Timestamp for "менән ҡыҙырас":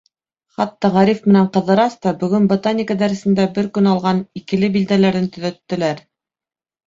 1.31-1.97